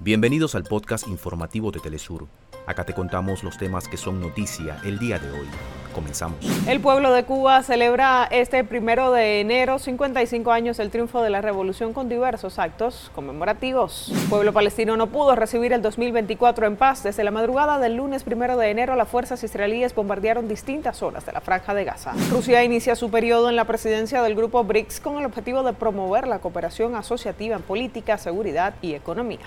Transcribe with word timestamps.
Bienvenidos 0.00 0.54
al 0.54 0.64
podcast 0.64 1.08
informativo 1.08 1.70
de 1.70 1.80
Telesur. 1.80 2.26
Acá 2.66 2.84
te 2.84 2.94
contamos 2.94 3.44
los 3.44 3.58
temas 3.58 3.88
que 3.88 3.96
son 3.96 4.20
noticia 4.20 4.78
el 4.84 4.98
día 4.98 5.18
de 5.18 5.30
hoy. 5.30 5.46
Comenzamos. 5.94 6.38
El 6.66 6.80
pueblo 6.80 7.12
de 7.12 7.24
Cuba 7.24 7.62
celebra 7.62 8.26
este 8.30 8.64
primero 8.64 9.12
de 9.12 9.40
enero 9.40 9.78
55 9.78 10.50
años 10.50 10.78
del 10.78 10.90
triunfo 10.90 11.22
de 11.22 11.30
la 11.30 11.40
revolución 11.40 11.92
con 11.92 12.08
diversos 12.08 12.58
actos 12.58 13.12
conmemorativos. 13.14 14.10
El 14.10 14.28
pueblo 14.28 14.52
palestino 14.52 14.96
no 14.96 15.06
pudo 15.06 15.36
recibir 15.36 15.72
el 15.72 15.82
2024 15.82 16.66
en 16.66 16.76
paz. 16.76 17.04
Desde 17.04 17.22
la 17.22 17.30
madrugada 17.30 17.78
del 17.78 17.94
lunes 17.94 18.24
primero 18.24 18.56
de 18.56 18.70
enero, 18.70 18.96
las 18.96 19.08
fuerzas 19.08 19.44
israelíes 19.44 19.94
bombardearon 19.94 20.48
distintas 20.48 20.96
zonas 20.96 21.24
de 21.26 21.32
la 21.32 21.40
franja 21.40 21.74
de 21.74 21.84
Gaza. 21.84 22.12
Rusia 22.30 22.64
inicia 22.64 22.96
su 22.96 23.10
periodo 23.10 23.48
en 23.48 23.56
la 23.56 23.66
presidencia 23.66 24.20
del 24.22 24.34
grupo 24.34 24.64
BRICS 24.64 24.98
con 24.98 25.18
el 25.18 25.26
objetivo 25.26 25.62
de 25.62 25.74
promover 25.74 26.26
la 26.26 26.40
cooperación 26.40 26.96
asociativa 26.96 27.54
en 27.54 27.62
política, 27.62 28.18
seguridad 28.18 28.74
y 28.82 28.94
economía. 28.94 29.46